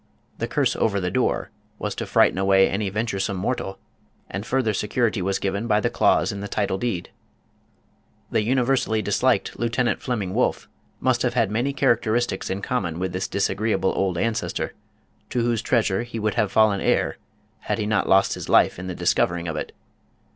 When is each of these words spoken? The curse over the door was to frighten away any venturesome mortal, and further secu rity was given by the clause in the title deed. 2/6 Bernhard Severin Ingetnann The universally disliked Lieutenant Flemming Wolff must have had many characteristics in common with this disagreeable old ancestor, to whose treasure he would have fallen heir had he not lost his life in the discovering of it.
The 0.39 0.47
curse 0.47 0.75
over 0.75 0.99
the 0.99 1.11
door 1.11 1.51
was 1.77 1.93
to 1.93 2.07
frighten 2.07 2.39
away 2.39 2.67
any 2.67 2.89
venturesome 2.89 3.37
mortal, 3.37 3.77
and 4.31 4.43
further 4.43 4.71
secu 4.71 5.07
rity 5.07 5.21
was 5.21 5.37
given 5.37 5.67
by 5.67 5.79
the 5.79 5.91
clause 5.91 6.31
in 6.31 6.39
the 6.39 6.47
title 6.47 6.79
deed. 6.79 7.11
2/6 8.31 8.31
Bernhard 8.31 8.31
Severin 8.31 8.31
Ingetnann 8.31 8.31
The 8.31 8.43
universally 8.49 9.01
disliked 9.03 9.59
Lieutenant 9.59 10.01
Flemming 10.01 10.33
Wolff 10.33 10.67
must 10.99 11.21
have 11.21 11.35
had 11.35 11.51
many 11.51 11.71
characteristics 11.71 12.49
in 12.49 12.63
common 12.63 12.97
with 12.97 13.13
this 13.13 13.27
disagreeable 13.27 13.93
old 13.95 14.17
ancestor, 14.17 14.73
to 15.29 15.41
whose 15.43 15.61
treasure 15.61 16.01
he 16.01 16.17
would 16.17 16.33
have 16.33 16.51
fallen 16.51 16.81
heir 16.81 17.17
had 17.59 17.77
he 17.77 17.85
not 17.85 18.09
lost 18.09 18.33
his 18.33 18.49
life 18.49 18.79
in 18.79 18.87
the 18.87 18.95
discovering 18.95 19.47
of 19.47 19.55
it. 19.55 19.71